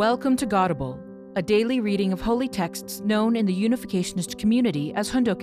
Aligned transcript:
Welcome 0.00 0.34
to 0.36 0.46
Godible, 0.46 0.98
a 1.36 1.42
daily 1.42 1.78
reading 1.78 2.10
of 2.10 2.22
holy 2.22 2.48
texts 2.48 3.02
known 3.02 3.36
in 3.36 3.44
the 3.44 3.54
Unificationist 3.54 4.38
community 4.38 4.94
as 4.94 5.10
Hoondok. 5.10 5.42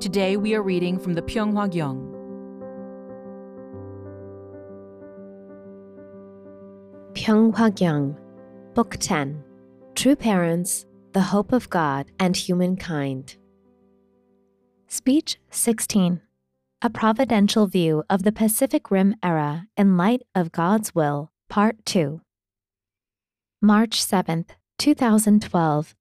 Today 0.00 0.36
we 0.36 0.56
are 0.56 0.62
reading 0.64 0.98
from 0.98 1.14
the 1.14 1.22
Pyeonghwa 1.22 1.70
Gyeong. 1.70 2.00
Pyeonghwa 7.12 7.70
Gyeong, 7.70 8.18
Book 8.74 8.96
10 8.98 9.44
True 9.94 10.16
Parents, 10.16 10.84
the 11.12 11.20
Hope 11.20 11.52
of 11.52 11.70
God 11.70 12.10
and 12.18 12.36
Humankind. 12.36 13.36
Speech 14.88 15.38
16 15.50 16.22
A 16.82 16.90
Providential 16.90 17.68
View 17.68 18.02
of 18.10 18.24
the 18.24 18.32
Pacific 18.32 18.90
Rim 18.90 19.14
Era 19.22 19.68
in 19.76 19.96
Light 19.96 20.22
of 20.34 20.50
God's 20.50 20.92
Will, 20.92 21.30
Part 21.48 21.76
2. 21.84 22.20
March 23.60 24.00
7th, 24.00 24.50
2012. 24.78 25.96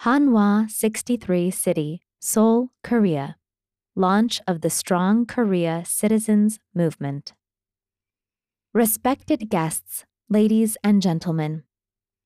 Hanwha 0.00 0.68
63 0.68 1.52
City, 1.52 2.02
Seoul, 2.18 2.70
Korea. 2.82 3.36
Launch 3.94 4.40
of 4.48 4.60
the 4.60 4.70
Strong 4.70 5.26
Korea 5.26 5.84
Citizens 5.86 6.58
Movement. 6.74 7.32
Respected 8.74 9.48
guests, 9.48 10.04
ladies 10.28 10.76
and 10.82 11.00
gentlemen, 11.00 11.62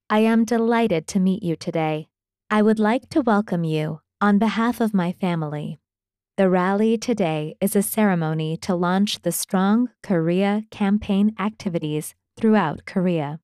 I 0.08 0.20
am 0.20 0.46
delighted 0.46 1.06
to 1.08 1.20
meet 1.20 1.42
you 1.42 1.56
today. 1.56 2.08
I 2.48 2.62
would 2.62 2.78
like 2.78 3.10
to 3.10 3.20
welcome 3.20 3.64
you 3.64 4.00
on 4.18 4.38
behalf 4.38 4.80
of 4.80 4.94
my 4.94 5.12
family. 5.12 5.78
The 6.38 6.48
rally 6.48 6.96
today 6.96 7.54
is 7.60 7.76
a 7.76 7.82
ceremony 7.82 8.56
to 8.62 8.74
launch 8.74 9.20
the 9.20 9.32
Strong 9.32 9.90
Korea 10.02 10.62
campaign 10.70 11.34
activities 11.38 12.14
throughout 12.34 12.86
Korea. 12.86 13.40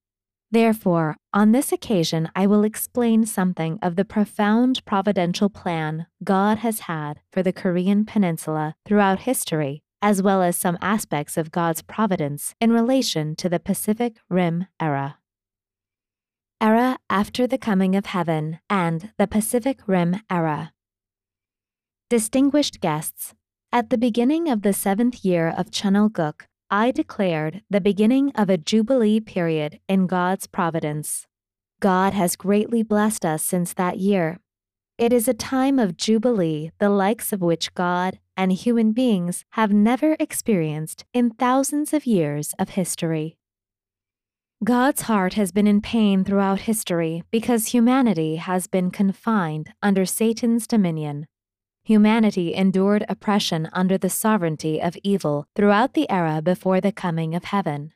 Therefore, 0.49 1.17
on 1.33 1.51
this 1.51 1.71
occasion, 1.71 2.29
I 2.35 2.47
will 2.47 2.63
explain 2.63 3.25
something 3.25 3.79
of 3.81 3.97
the 3.97 4.05
profound 4.05 4.83
providential 4.85 5.49
plan 5.49 6.07
God 6.23 6.59
has 6.59 6.81
had 6.81 7.19
for 7.31 7.43
the 7.43 7.51
Korean 7.51 8.05
Peninsula 8.05 8.75
throughout 8.85 9.19
history, 9.19 9.83
as 10.01 10.21
well 10.21 10.41
as 10.41 10.55
some 10.55 10.77
aspects 10.81 11.35
of 11.35 11.51
God's 11.51 11.81
providence 11.81 12.55
in 12.61 12.71
relation 12.71 13.35
to 13.35 13.49
the 13.49 13.59
Pacific 13.59 14.17
Rim 14.29 14.67
era. 14.79 15.17
Era 16.61 16.97
after 17.09 17.45
the 17.45 17.57
coming 17.57 17.95
of 17.95 18.07
heaven 18.07 18.59
and 18.69 19.11
the 19.17 19.27
Pacific 19.27 19.81
Rim 19.85 20.21
era. 20.29 20.71
Distinguished 22.09 22.79
guests, 22.79 23.35
at 23.71 23.89
the 23.89 23.97
beginning 23.97 24.47
of 24.47 24.61
the 24.61 24.71
seventh 24.71 25.25
year 25.25 25.49
of 25.49 25.71
Cheonilguk, 25.71 26.47
I 26.69 26.91
declared 26.91 27.61
the 27.69 27.79
beginning 27.79 28.33
of 28.35 28.49
a 28.49 28.57
Jubilee 28.57 29.21
period 29.21 29.79
in 29.87 30.05
God's 30.05 30.47
providence. 30.47 31.25
God 31.79 32.13
has 32.13 32.35
greatly 32.35 32.83
blessed 32.83 33.23
us 33.23 33.41
since 33.41 33.73
that 33.75 33.99
year. 33.99 34.39
It 34.97 35.13
is 35.13 35.29
a 35.29 35.33
time 35.33 35.79
of 35.79 35.95
Jubilee, 35.95 36.71
the 36.79 36.89
likes 36.89 37.31
of 37.31 37.39
which 37.39 37.73
God 37.73 38.19
and 38.35 38.51
human 38.51 38.91
beings 38.91 39.45
have 39.51 39.71
never 39.71 40.17
experienced 40.19 41.05
in 41.13 41.29
thousands 41.29 41.93
of 41.93 42.05
years 42.05 42.53
of 42.59 42.69
history. 42.69 43.37
God's 44.61 45.03
heart 45.03 45.35
has 45.35 45.53
been 45.53 45.67
in 45.67 45.79
pain 45.79 46.25
throughout 46.25 46.61
history 46.61 47.23
because 47.31 47.67
humanity 47.67 48.35
has 48.37 48.67
been 48.67 48.91
confined 48.91 49.71
under 49.81 50.05
Satan's 50.05 50.67
dominion 50.67 51.27
humanity 51.87 52.53
endured 52.53 53.05
oppression 53.07 53.69
under 53.71 53.97
the 53.97 54.09
sovereignty 54.09 54.81
of 54.81 54.97
evil 55.03 55.47
throughout 55.55 55.93
the 55.93 56.09
era 56.09 56.41
before 56.41 56.81
the 56.81 56.91
coming 56.91 57.33
of 57.33 57.45
heaven. 57.45 57.93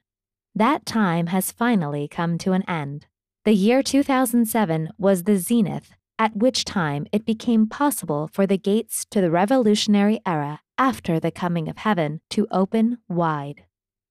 That 0.56 0.86
time 0.86 1.28
has 1.28 1.52
finally 1.52 2.08
come 2.08 2.38
to 2.38 2.54
an 2.54 2.64
end. 2.70 3.08
The 3.44 3.52
year 3.52 3.84
2007 3.84 4.92
was 4.98 5.24
the 5.24 5.36
zenith, 5.36 5.92
at 6.18 6.38
which 6.38 6.64
time 6.64 7.06
it 7.12 7.26
became 7.26 7.68
possible 7.68 8.30
for 8.32 8.48
the 8.48 8.58
gates 8.58 9.04
to 9.12 9.20
the 9.20 9.30
revolutionary 9.30 10.22
era 10.26 10.62
after 10.78 11.20
the 11.20 11.32
coming 11.32 11.68
of 11.68 11.80
heaven 11.80 12.22
to 12.30 12.48
open 12.50 13.00
wide. 13.10 13.66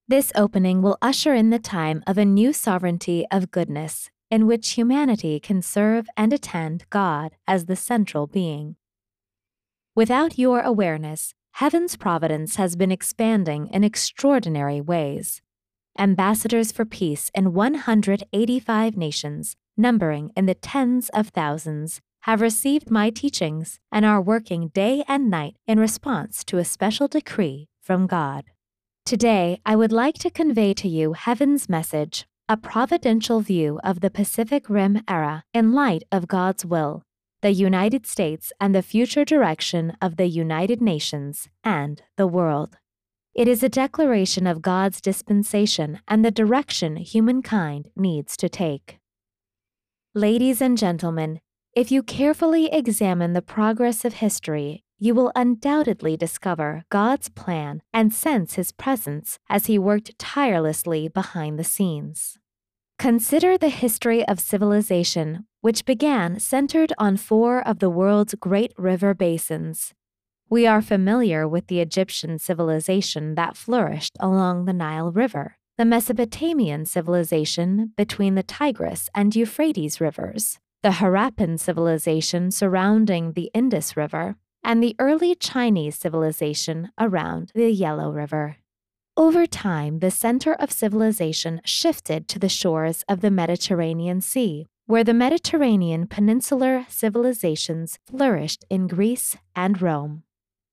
This 0.06 0.31
opening 0.34 0.83
will 0.83 0.99
usher 1.00 1.33
in 1.33 1.49
the 1.49 1.59
time 1.59 2.03
of 2.06 2.19
a 2.19 2.27
new 2.27 2.53
sovereignty 2.53 3.25
of 3.31 3.50
goodness, 3.50 4.10
in 4.31 4.47
which 4.47 4.72
humanity 4.72 5.41
can 5.41 5.62
serve 5.62 6.06
and 6.19 6.34
attend 6.34 6.84
God 6.91 7.37
as 7.49 7.65
the 7.65 7.77
central 7.77 8.27
being. 8.27 8.77
Without 10.00 10.38
your 10.38 10.62
awareness, 10.62 11.34
heaven's 11.61 11.94
providence 11.94 12.56
has 12.56 12.75
been 12.75 12.91
expanding 12.91 13.66
in 13.66 13.84
extraordinary 13.84 14.81
ways. 14.81 15.43
Ambassadors 15.99 16.72
for 16.72 16.87
peace 16.87 17.31
in 17.34 17.53
185 17.53 18.97
nations, 18.97 19.56
numbering 19.77 20.31
in 20.34 20.47
the 20.47 20.55
tens 20.55 21.10
of 21.10 21.28
thousands, 21.28 22.00
have 22.21 22.41
received 22.41 22.91
my 22.91 23.10
teachings 23.10 23.78
and 23.93 24.06
are 24.06 24.22
working 24.22 24.69
day 24.69 25.05
and 25.06 25.28
night 25.28 25.56
in 25.66 25.78
response 25.78 26.44
to 26.44 26.56
a 26.56 26.65
special 26.65 27.06
decree 27.06 27.69
from 27.83 28.06
God. 28.06 28.44
Today, 29.05 29.60
I 29.66 29.77
would 29.77 29.93
like 29.93 30.15
to 30.21 30.31
convey 30.31 30.72
to 30.81 30.89
you 30.89 31.12
heaven's 31.12 31.69
message, 31.69 32.25
a 32.49 32.56
providential 32.56 33.41
view 33.41 33.78
of 33.84 34.00
the 34.00 34.09
Pacific 34.09 34.71
Rim 34.71 35.03
era 35.06 35.44
in 35.53 35.75
light 35.75 36.05
of 36.10 36.27
God's 36.27 36.65
will 36.65 37.03
the 37.43 37.53
United 37.53 38.06
States 38.06 38.53
and 38.61 38.75
the 38.75 38.83
future 38.83 39.25
direction 39.25 39.97
of 40.03 40.17
the 40.17 40.27
United 40.27 40.81
Nations 40.83 41.49
and 41.65 42.03
the 42.17 42.27
world. 42.27 42.77
It 43.34 43.47
is 43.47 43.62
a 43.62 43.69
declaration 43.69 44.47
of 44.47 44.61
God's 44.61 45.01
dispensation 45.01 46.01
and 46.09 46.25
the 46.25 46.31
direction 46.31 46.97
humankind 46.97 47.89
needs 47.95 48.37
to 48.39 48.49
take. 48.49 48.99
Ladies 50.15 50.61
and 50.61 50.77
gentlemen, 50.77 51.41
if 51.73 51.93
you 51.93 52.03
carefully 52.03 52.67
examine 52.73 53.33
the 53.33 53.41
progress 53.41 54.05
of 54.05 54.15
history, 54.15 54.83
you 54.99 55.15
will 55.15 55.31
undoubtedly 55.37 56.17
discover 56.17 56.83
God's 56.91 57.28
plan 57.28 57.83
and 57.93 58.12
sense 58.12 58.55
His 58.55 58.72
presence 58.72 59.39
as 59.49 59.67
He 59.67 59.78
worked 59.78 60.19
tirelessly 60.19 61.07
behind 61.07 61.59
the 61.59 61.65
scenes. 61.65 62.40
Consider 63.00 63.56
the 63.56 63.71
history 63.71 64.28
of 64.28 64.38
civilization, 64.38 65.47
which 65.62 65.87
began 65.87 66.38
centered 66.38 66.93
on 66.99 67.16
four 67.16 67.66
of 67.66 67.78
the 67.78 67.88
world's 67.88 68.34
great 68.34 68.75
river 68.77 69.15
basins. 69.15 69.94
We 70.50 70.66
are 70.66 70.83
familiar 70.83 71.49
with 71.49 71.69
the 71.69 71.81
Egyptian 71.81 72.39
civilization 72.39 73.37
that 73.37 73.56
flourished 73.56 74.19
along 74.21 74.66
the 74.66 74.75
Nile 74.75 75.12
River, 75.12 75.56
the 75.78 75.87
Mesopotamian 75.87 76.84
civilization 76.84 77.94
between 77.97 78.34
the 78.34 78.43
Tigris 78.43 79.09
and 79.15 79.34
Euphrates 79.34 79.99
rivers, 79.99 80.59
the 80.83 80.91
Harappan 81.00 81.59
civilization 81.59 82.50
surrounding 82.50 83.33
the 83.33 83.50
Indus 83.55 83.97
River, 83.97 84.37
and 84.62 84.83
the 84.83 84.94
early 84.99 85.34
Chinese 85.34 85.97
civilization 85.97 86.91
around 86.99 87.50
the 87.55 87.71
Yellow 87.71 88.10
River. 88.10 88.59
Over 89.20 89.44
time, 89.44 89.98
the 89.98 90.10
center 90.10 90.54
of 90.54 90.72
civilization 90.72 91.60
shifted 91.62 92.26
to 92.28 92.38
the 92.38 92.48
shores 92.48 93.04
of 93.06 93.20
the 93.20 93.31
Mediterranean 93.31 94.22
Sea, 94.22 94.64
where 94.86 95.04
the 95.04 95.12
Mediterranean 95.12 96.06
peninsular 96.06 96.86
civilizations 96.88 97.98
flourished 98.10 98.64
in 98.70 98.86
Greece 98.86 99.36
and 99.54 99.82
Rome. 99.82 100.22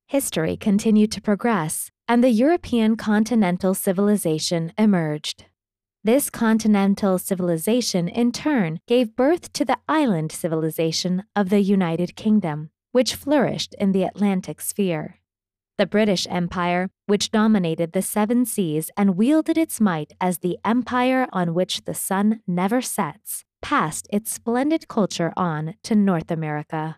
History 0.07 0.56
continued 0.56 1.12
to 1.12 1.22
progress, 1.22 1.91
and 2.07 2.24
the 2.24 2.30
European 2.30 2.96
continental 2.96 3.74
civilization 3.74 4.72
emerged. 4.78 5.47
This 6.06 6.30
continental 6.30 7.19
civilization, 7.19 8.07
in 8.07 8.31
turn, 8.31 8.80
gave 8.88 9.18
birth 9.18 9.52
to 9.52 9.66
the 9.66 9.80
island 9.90 10.31
civilization 10.31 11.24
of 11.36 11.50
the 11.50 11.59
United 11.59 12.16
Kingdom, 12.16 12.69
which 12.94 13.13
flourished 13.13 13.75
in 13.78 13.91
the 13.91 14.03
Atlantic 14.03 14.62
sphere. 14.62 15.19
The 15.78 15.86
British 15.86 16.26
Empire, 16.28 16.90
which 17.06 17.30
dominated 17.30 17.92
the 17.92 18.02
seven 18.02 18.46
seas 18.46 18.90
and 18.98 19.16
wielded 19.16 19.60
its 19.60 19.80
might 19.80 20.13
as 20.19 20.40
the 20.40 20.57
empire 20.66 21.28
on 21.31 21.54
which 21.54 21.86
the 21.86 21.94
sun 21.94 22.40
never 22.48 22.81
sets, 22.81 23.46
passed 23.62 24.07
its 24.12 24.31
splendid 24.31 24.88
culture 24.88 25.34
on 25.38 25.75
to 25.84 25.94
North 25.94 26.31
America. 26.31 26.98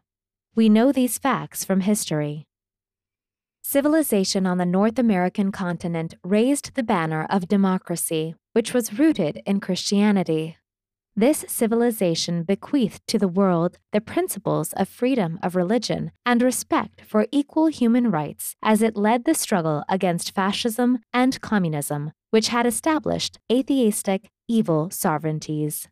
We 0.56 0.70
know 0.70 0.94
these 0.94 1.18
facts 1.18 1.66
from 1.66 1.82
history. 1.82 2.48
Civilization 3.62 4.46
on 4.46 4.58
the 4.58 4.66
North 4.66 4.98
American 4.98 5.52
continent 5.52 6.16
raised 6.24 6.76
the 6.76 6.84
banner 6.84 7.28
of 7.30 7.50
democracy, 7.50 8.34
which 8.54 8.74
was 8.74 8.98
rooted 8.98 9.42
in 9.46 9.60
Christianity. 9.60 10.56
This 11.20 11.44
civilization 11.50 12.44
bequeathed 12.44 13.06
to 13.08 13.20
the 13.20 13.28
world 13.28 13.78
the 13.92 14.00
principles 14.00 14.72
of 14.72 14.88
freedom 14.88 15.38
of 15.44 15.54
religion 15.54 16.12
and 16.26 16.42
respect 16.42 17.02
for 17.02 17.28
equal 17.30 17.68
human 17.68 18.10
rights 18.10 18.56
as 18.64 18.82
it 18.82 18.96
led 18.96 19.26
the 19.26 19.34
struggle 19.34 19.84
against 19.90 20.34
fascism 20.34 21.00
and 21.12 21.42
communism, 21.42 22.14
which 22.30 22.48
had 22.48 22.66
established 22.66 23.38
atheistic, 23.52 24.30
evil 24.48 24.90
sovereignties. 24.92 25.90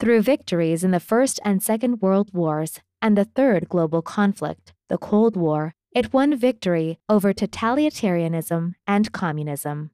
Through 0.00 0.20
victories 0.20 0.84
in 0.84 0.90
the 0.90 1.00
First 1.00 1.40
and 1.46 1.62
Second 1.62 2.02
World 2.02 2.34
Wars 2.34 2.80
and 3.00 3.16
the 3.16 3.24
Third 3.24 3.70
Global 3.70 4.02
Conflict, 4.02 4.74
the 4.90 4.98
Cold 4.98 5.34
War, 5.34 5.72
it 5.92 6.12
won 6.12 6.36
victory 6.36 6.98
over 7.08 7.32
totalitarianism 7.32 8.74
and 8.86 9.12
communism. 9.12 9.92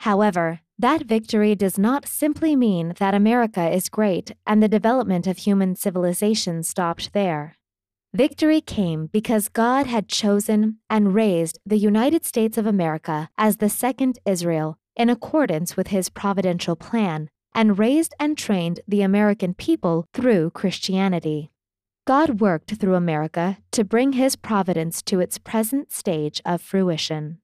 However, 0.00 0.60
that 0.78 1.02
victory 1.02 1.54
does 1.54 1.78
not 1.78 2.06
simply 2.06 2.54
mean 2.54 2.94
that 2.98 3.14
America 3.14 3.68
is 3.68 3.88
great 3.88 4.32
and 4.46 4.62
the 4.62 4.68
development 4.68 5.26
of 5.26 5.38
human 5.38 5.74
civilization 5.74 6.62
stopped 6.62 7.12
there. 7.12 7.56
Victory 8.14 8.60
came 8.60 9.06
because 9.06 9.48
God 9.48 9.86
had 9.86 10.08
chosen 10.08 10.78
and 10.88 11.14
raised 11.14 11.58
the 11.66 11.76
United 11.76 12.24
States 12.24 12.56
of 12.56 12.66
America 12.66 13.28
as 13.36 13.56
the 13.56 13.68
second 13.68 14.18
Israel 14.24 14.78
in 14.96 15.10
accordance 15.10 15.76
with 15.76 15.88
his 15.88 16.08
providential 16.08 16.74
plan 16.76 17.28
and 17.54 17.78
raised 17.78 18.14
and 18.18 18.38
trained 18.38 18.80
the 18.86 19.02
American 19.02 19.52
people 19.52 20.06
through 20.14 20.50
Christianity. 20.50 21.50
God 22.06 22.40
worked 22.40 22.76
through 22.76 22.94
America 22.94 23.58
to 23.72 23.84
bring 23.84 24.12
his 24.12 24.36
providence 24.36 25.02
to 25.02 25.20
its 25.20 25.38
present 25.38 25.92
stage 25.92 26.40
of 26.46 26.62
fruition. 26.62 27.38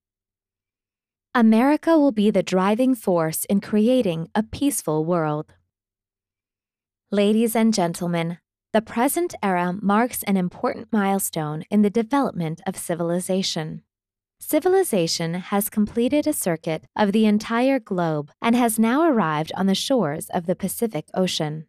America 1.37 1.99
will 1.99 2.13
be 2.13 2.31
the 2.31 2.45
driving 2.45 2.95
force 2.95 3.45
in 3.47 3.61
creating 3.61 4.29
a 4.37 4.43
peaceful 4.45 5.05
world. 5.05 5.53
Ladies 7.11 7.57
and 7.57 7.75
gentlemen, 7.75 8.39
the 8.73 8.81
present 8.81 9.35
era 9.43 9.77
marks 9.83 10.23
an 10.23 10.37
important 10.37 10.93
milestone 10.93 11.65
in 11.73 11.83
the 11.83 11.91
development 11.91 12.61
of 12.69 12.77
civilization. 12.77 13.83
Civilization 14.39 15.35
has 15.35 15.69
completed 15.69 16.29
a 16.29 16.33
circuit 16.33 16.85
of 16.95 17.11
the 17.11 17.27
entire 17.27 17.81
globe 17.81 18.31
and 18.41 18.55
has 18.55 18.79
now 18.79 19.03
arrived 19.03 19.51
on 19.57 19.67
the 19.67 19.75
shores 19.75 20.29
of 20.31 20.47
the 20.47 20.55
Pacific 20.55 21.09
Ocean. 21.15 21.67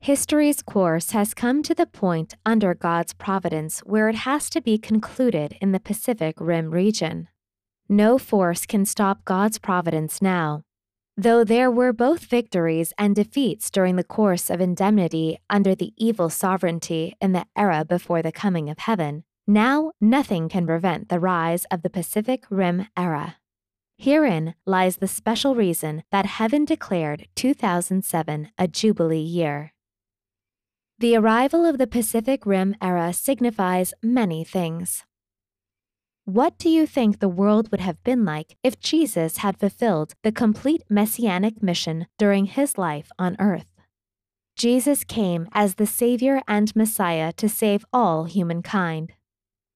History's 0.00 0.60
course 0.60 1.12
has 1.12 1.32
come 1.32 1.62
to 1.62 1.74
the 1.74 1.86
point 1.86 2.34
under 2.44 2.74
God's 2.74 3.14
providence 3.14 3.80
where 3.80 4.10
it 4.10 4.16
has 4.16 4.50
to 4.50 4.60
be 4.60 4.76
concluded 4.76 5.56
in 5.62 5.72
the 5.72 5.80
Pacific 5.80 6.34
Rim 6.38 6.70
region. 6.72 7.28
No 7.88 8.18
force 8.18 8.66
can 8.66 8.84
stop 8.84 9.24
God's 9.24 9.58
providence 9.58 10.20
now. 10.20 10.62
Though 11.16 11.42
there 11.42 11.70
were 11.70 11.92
both 11.92 12.26
victories 12.26 12.92
and 12.98 13.16
defeats 13.16 13.70
during 13.70 13.96
the 13.96 14.04
course 14.04 14.50
of 14.50 14.60
indemnity 14.60 15.38
under 15.48 15.74
the 15.74 15.92
evil 15.96 16.30
sovereignty 16.30 17.16
in 17.20 17.32
the 17.32 17.46
era 17.56 17.84
before 17.84 18.22
the 18.22 18.30
coming 18.30 18.68
of 18.68 18.78
heaven, 18.78 19.24
now 19.46 19.92
nothing 20.00 20.48
can 20.48 20.66
prevent 20.66 21.08
the 21.08 21.18
rise 21.18 21.64
of 21.72 21.82
the 21.82 21.90
Pacific 21.90 22.44
Rim 22.50 22.86
era. 22.96 23.38
Herein 23.96 24.54
lies 24.66 24.98
the 24.98 25.08
special 25.08 25.56
reason 25.56 26.04
that 26.12 26.26
heaven 26.26 26.64
declared 26.64 27.26
2007 27.34 28.50
a 28.56 28.68
Jubilee 28.68 29.18
year. 29.18 29.72
The 31.00 31.16
arrival 31.16 31.64
of 31.64 31.78
the 31.78 31.86
Pacific 31.86 32.44
Rim 32.44 32.76
era 32.82 33.12
signifies 33.12 33.94
many 34.02 34.44
things. 34.44 35.04
What 36.28 36.58
do 36.58 36.68
you 36.68 36.86
think 36.86 37.20
the 37.20 37.26
world 37.30 37.70
would 37.70 37.80
have 37.80 38.04
been 38.04 38.26
like 38.26 38.58
if 38.62 38.78
Jesus 38.78 39.38
had 39.38 39.58
fulfilled 39.58 40.12
the 40.22 40.30
complete 40.30 40.82
messianic 40.90 41.62
mission 41.62 42.06
during 42.18 42.44
his 42.44 42.76
life 42.76 43.10
on 43.18 43.34
earth? 43.40 43.72
Jesus 44.54 45.04
came 45.04 45.48
as 45.52 45.76
the 45.76 45.86
Savior 45.86 46.42
and 46.46 46.76
Messiah 46.76 47.32
to 47.38 47.48
save 47.48 47.86
all 47.94 48.24
humankind. 48.24 49.14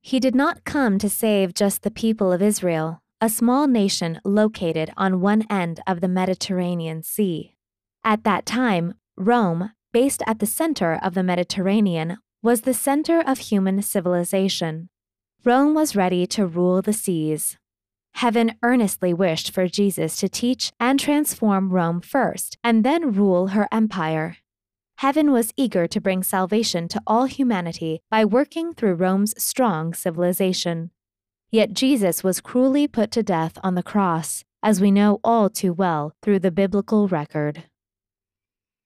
He 0.02 0.20
did 0.20 0.34
not 0.34 0.64
come 0.64 0.98
to 0.98 1.08
save 1.08 1.54
just 1.54 1.80
the 1.80 1.90
people 1.90 2.30
of 2.30 2.42
Israel, 2.42 3.00
a 3.18 3.30
small 3.30 3.66
nation 3.66 4.20
located 4.22 4.90
on 4.94 5.22
one 5.22 5.46
end 5.48 5.80
of 5.86 6.02
the 6.02 6.08
Mediterranean 6.08 7.02
Sea. 7.02 7.56
At 8.04 8.24
that 8.24 8.44
time, 8.44 8.92
Rome, 9.16 9.70
based 9.90 10.22
at 10.26 10.38
the 10.38 10.44
center 10.44 11.00
of 11.02 11.14
the 11.14 11.22
Mediterranean, 11.22 12.18
was 12.42 12.60
the 12.60 12.74
center 12.74 13.22
of 13.26 13.38
human 13.38 13.80
civilization. 13.80 14.90
Rome 15.44 15.74
was 15.74 15.96
ready 15.96 16.24
to 16.28 16.46
rule 16.46 16.82
the 16.82 16.92
seas. 16.92 17.58
Heaven 18.14 18.54
earnestly 18.62 19.12
wished 19.12 19.50
for 19.50 19.66
Jesus 19.66 20.16
to 20.18 20.28
teach 20.28 20.70
and 20.78 21.00
transform 21.00 21.70
Rome 21.70 22.00
first, 22.00 22.56
and 22.62 22.84
then 22.84 23.12
rule 23.12 23.48
her 23.48 23.66
empire. 23.72 24.36
Heaven 24.98 25.32
was 25.32 25.52
eager 25.56 25.88
to 25.88 26.00
bring 26.00 26.22
salvation 26.22 26.86
to 26.86 27.02
all 27.08 27.24
humanity 27.24 28.02
by 28.08 28.24
working 28.24 28.72
through 28.72 28.94
Rome's 28.94 29.34
strong 29.42 29.94
civilization. 29.94 30.92
Yet 31.50 31.72
Jesus 31.72 32.22
was 32.22 32.40
cruelly 32.40 32.86
put 32.86 33.10
to 33.10 33.24
death 33.24 33.58
on 33.64 33.74
the 33.74 33.82
cross, 33.82 34.44
as 34.62 34.80
we 34.80 34.92
know 34.92 35.18
all 35.24 35.50
too 35.50 35.72
well 35.72 36.12
through 36.22 36.38
the 36.38 36.52
biblical 36.52 37.08
record. 37.08 37.64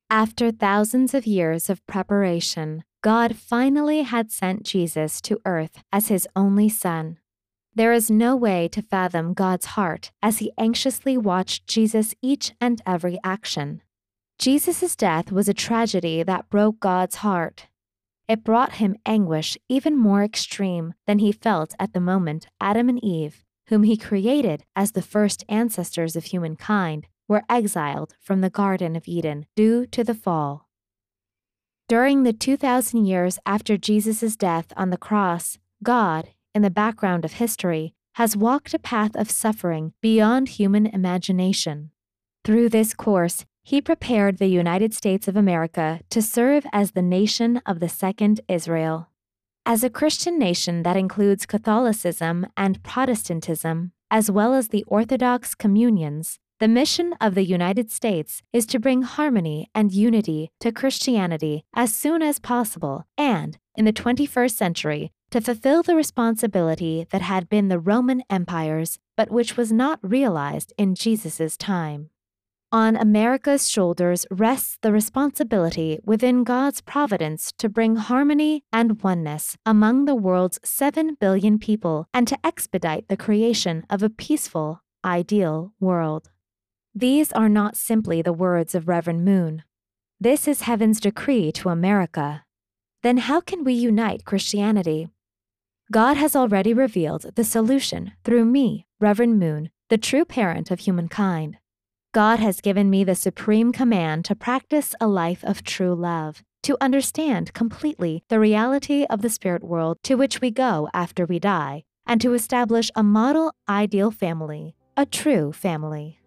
After 0.09 0.51
thousands 0.51 1.13
of 1.13 1.27
years 1.27 1.69
of 1.69 1.87
preparation, 1.87 2.83
God 3.07 3.37
finally 3.37 4.03
had 4.03 4.33
sent 4.33 4.65
Jesus 4.65 5.21
to 5.21 5.41
earth 5.45 5.79
as 5.93 6.09
his 6.09 6.27
only 6.35 6.69
Son. 6.69 7.19
There 7.73 7.93
is 7.93 8.11
no 8.11 8.35
way 8.35 8.67
to 8.73 8.83
fathom 8.83 9.33
God's 9.33 9.67
heart 9.77 10.11
as 10.25 10.39
he 10.39 10.51
anxiously 10.59 11.17
watched 11.17 11.69
Jesus' 11.69 12.17
each 12.21 12.51
and 12.61 12.83
every 12.85 13.21
action. 13.23 13.81
Jesus' 14.41 14.97
death 14.97 15.31
was 15.31 15.49
a 15.49 15.55
tragedy 15.55 16.25
that 16.25 16.51
broke 16.51 16.81
God's 16.81 17.17
heart. 17.23 17.69
It 18.27 18.43
brought 18.43 18.83
him 18.83 18.97
anguish 19.07 19.57
even 19.69 19.97
more 19.97 20.25
extreme 20.25 20.95
than 21.07 21.21
he 21.21 21.31
felt 21.31 21.75
at 21.79 21.93
the 21.93 22.01
moment 22.01 22.49
Adam 22.61 22.89
and 22.89 22.99
Eve, 23.05 23.45
whom 23.69 23.85
he 23.85 23.97
created 23.97 24.65
as 24.75 24.91
the 24.91 25.01
first 25.01 25.45
ancestors 25.49 26.17
of 26.17 26.25
humankind, 26.25 27.07
were 27.29 27.45
exiled 27.49 28.17
from 28.21 28.41
the 28.41 28.51
Garden 28.51 28.97
of 28.97 29.07
Eden 29.07 29.47
due 29.55 29.87
to 29.87 30.03
the 30.03 30.13
fall. 30.13 30.66
During 31.89 32.25
the 32.25 32.33
2,000 32.33 33.05
years 33.05 33.39
after 33.47 33.77
Jesus' 33.77 34.35
death 34.35 34.73
on 34.77 34.91
the 34.91 34.97
cross, 34.97 35.57
God, 35.85 36.31
in 36.53 36.63
the 36.63 36.71
background 36.71 37.25
of 37.25 37.35
history, 37.35 37.95
has 38.15 38.37
walked 38.37 38.75
a 38.75 38.81
path 38.81 39.15
of 39.15 39.31
suffering 39.31 39.93
beyond 40.03 40.49
human 40.49 40.87
imagination. 40.87 41.93
Through 42.45 42.71
this 42.71 42.93
course, 42.93 43.45
he 43.63 43.81
prepared 43.81 44.39
the 44.39 44.49
United 44.49 44.95
States 44.95 45.29
of 45.29 45.37
America 45.37 46.01
to 46.11 46.21
serve 46.21 46.67
as 46.73 46.91
the 46.91 47.03
nation 47.03 47.63
of 47.65 47.79
the 47.79 47.89
Second 47.89 48.41
Israel. 48.49 49.11
As 49.65 49.85
a 49.85 49.91
Christian 49.91 50.41
nation 50.41 50.83
that 50.83 50.97
includes 50.97 51.47
Catholicism 51.47 52.47
and 52.57 52.83
Protestantism, 52.83 53.93
as 54.11 54.29
well 54.29 54.55
as 54.55 54.69
the 54.69 54.85
Orthodox 54.89 55.55
communions, 55.55 56.41
the 56.59 56.69
mission 56.69 57.13
of 57.21 57.35
the 57.35 57.45
United 57.45 57.91
States 57.91 58.43
is 58.51 58.65
to 58.67 58.79
bring 58.79 59.03
harmony 59.03 59.69
and 59.75 59.93
unity 59.93 60.51
to 60.61 60.73
Christianity 60.73 61.65
as 61.75 61.95
soon 61.95 62.23
as 62.23 62.39
possible 62.39 63.05
and, 63.19 63.59
in 63.75 63.85
the 63.85 63.93
21st 63.93 64.53
century, 64.53 65.13
to 65.31 65.43
fulfill 65.43 65.83
the 65.83 65.95
responsibility 65.95 67.07
that 67.11 67.21
had 67.21 67.51
been 67.51 67.69
the 67.69 67.79
Roman 67.79 68.23
Empire's 68.31 68.99
but 69.19 69.31
which 69.31 69.57
was 69.57 69.71
not 69.71 69.99
realized 70.03 70.73
in 70.79 70.95
Jesus' 70.95 71.57
time. 71.57 72.11
On 72.73 72.97
America's 72.97 73.69
shoulders 73.69 74.27
rests 74.31 74.79
the 74.81 74.93
responsibility 74.93 75.99
within 76.05 76.43
God's 76.43 76.81
providence 76.81 77.53
to 77.59 77.69
bring 77.69 77.97
harmony 77.97 78.65
and 78.73 79.03
oneness 79.03 79.57
among 79.65 80.05
the 80.05 80.15
world's 80.15 80.59
7 80.65 81.17
billion 81.21 81.59
people 81.59 82.09
and 82.13 82.27
to 82.29 82.39
expedite 82.45 83.09
the 83.09 83.17
creation 83.17 83.85
of 83.89 84.03
a 84.03 84.11
peaceful, 84.11 84.83
ideal 85.05 85.73
world. 85.81 86.31
These 86.99 87.31
are 87.33 87.51
not 87.51 87.77
simply 87.77 88.23
the 88.23 88.33
words 88.33 88.75
of 88.75 88.89
Reverend 88.89 89.23
Moon. 89.23 89.65
This 90.19 90.49
is 90.49 90.63
heaven's 90.63 90.99
decree 90.99 91.53
to 91.53 91.69
America. 91.69 92.45
Then 93.03 93.19
how 93.19 93.43
can 93.43 93.65
we 93.65 93.75
unite 93.75 94.25
Christianity? 94.25 95.09
God 95.93 96.17
has 96.17 96.35
already 96.35 96.73
revealed 96.73 97.35
the 97.35 97.45
solution 97.45 98.13
through 98.25 98.47
me, 98.47 98.87
Reverend 98.99 99.39
Moon, 99.39 99.69
the 99.91 99.99
true 99.99 100.25
parent 100.25 100.71
of 100.71 100.79
humankind. 100.79 101.59
God 102.15 102.39
has 102.39 102.63
given 102.63 102.89
me 102.89 103.05
the 103.05 103.15
supreme 103.15 103.73
command 103.73 104.25
to 104.25 104.35
practice 104.35 104.95
a 104.99 105.07
life 105.07 105.45
of 105.45 105.63
true 105.63 105.95
love, 105.95 106.43
to 106.63 106.79
understand 106.81 107.53
completely 107.53 108.25
the 108.31 108.41
reality 108.41 109.05
of 109.11 109.21
the 109.21 109.29
spirit 109.29 109.63
world 109.63 109.99
to 110.05 110.15
which 110.15 110.41
we 110.41 110.51
go 110.51 110.89
after 110.95 111.27
we 111.27 111.39
die, 111.39 111.85
and 112.07 112.23
to 112.23 112.33
establish 112.33 112.91
a 112.97 113.03
model 113.03 113.53
ideal 113.69 114.11
family, 114.11 114.75
a 114.97 115.05
true 115.05 115.53
family. 115.53 116.21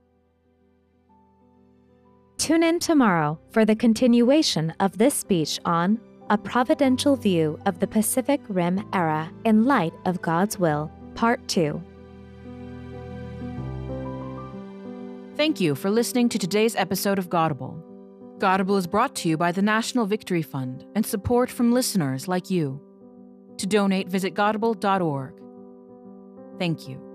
Tune 2.39 2.63
in 2.63 2.79
tomorrow 2.79 3.38
for 3.51 3.65
the 3.65 3.75
continuation 3.75 4.74
of 4.79 4.98
this 4.98 5.13
speech 5.13 5.60
on 5.65 6.00
A 6.29 6.38
Providential 6.38 7.17
View 7.17 7.60
of 7.65 7.79
the 7.79 7.86
Pacific 7.86 8.39
Rim 8.48 8.88
Era 8.93 9.29
in 9.43 9.65
Light 9.65 9.91
of 10.05 10.22
God's 10.22 10.58
Will, 10.58 10.89
Part 11.15 11.46
2. 11.50 11.84
Thank 15.36 15.60
you 15.60 15.75
for 15.75 15.89
listening 15.89 16.29
to 16.29 16.39
today's 16.39 16.77
episode 16.77 17.19
of 17.19 17.29
Godible. 17.29 17.77
Godible 18.39 18.77
is 18.77 18.88
brought 18.88 19.17
to 19.17 19.27
you 19.27 19.36
by 19.36 19.51
the 19.51 19.62
National 19.62 20.05
Victory 20.05 20.41
Fund 20.41 20.86
and 20.96 21.05
support 21.05 21.50
from 21.50 21.74
listeners 21.74 22.29
like 22.29 22.50
you. 22.50 22.79
To 23.58 23.67
donate, 23.67 24.08
visit 24.08 24.34
godible.org. 24.34 25.34
Thank 26.58 26.88
you. 26.88 27.09